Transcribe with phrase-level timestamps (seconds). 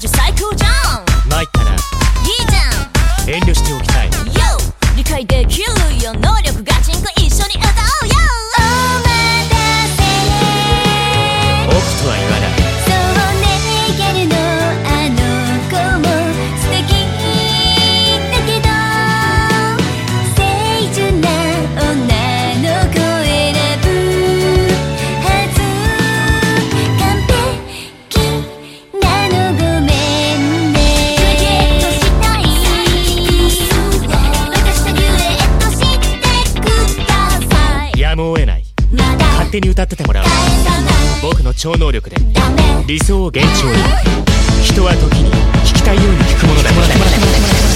[0.00, 0.79] just like cool
[39.50, 40.24] 勝手に歌っててもらう。
[41.22, 42.16] 僕の超能力で
[42.86, 43.76] 理想を現状に。
[44.62, 45.32] 人は時に
[45.64, 47.69] 聞きたいように聞くものだえ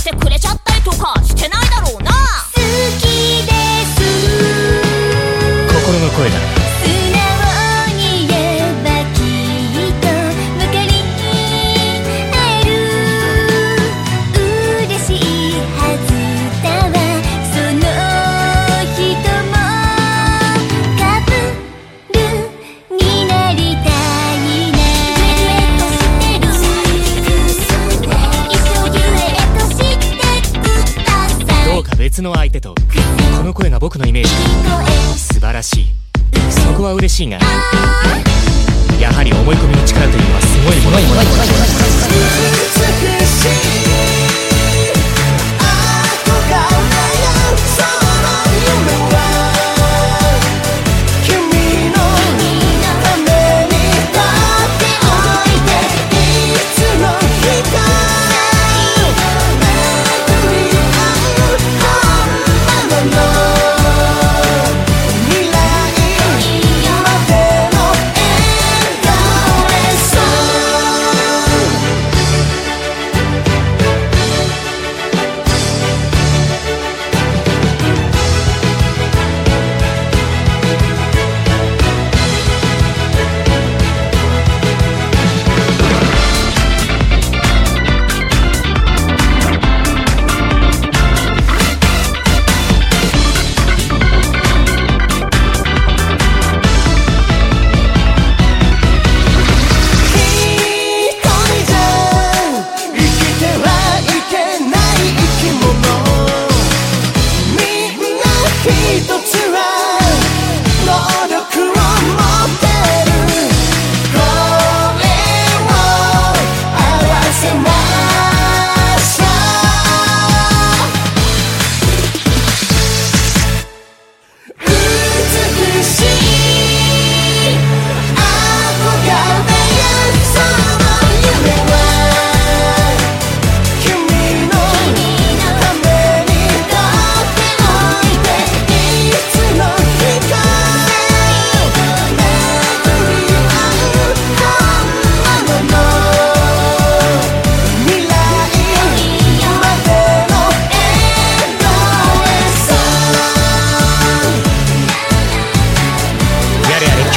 [0.00, 0.59] してくれちゃっ
[32.20, 32.74] 別の相手と
[33.38, 34.30] この声が僕のイメージ。
[35.18, 35.86] 素晴らしい。
[36.50, 37.38] そこは嬉しいが
[39.00, 40.39] やはり思い込みの力というのは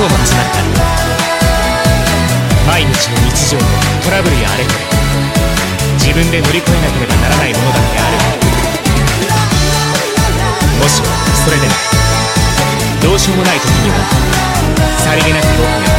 [0.00, 0.64] 今日も始まった
[2.72, 3.64] 毎日の日常の
[4.00, 4.80] トラブルやあれこれ
[6.00, 8.16] 自分で乗り越えなければならないものだってある。
[10.80, 11.06] もしも
[11.44, 11.74] それでも
[13.02, 14.00] どうしようもない時には
[15.04, 15.92] さりげなく僕が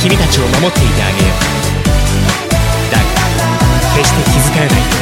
[0.00, 1.42] 君たちを守っていてあげよう
[2.94, 3.02] だが
[3.96, 4.97] 決して気遣えない。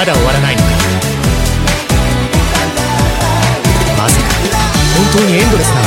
[0.00, 0.68] まだ終わらないのか。
[3.98, 4.28] まさか。
[4.96, 5.79] 本当にエンドレスな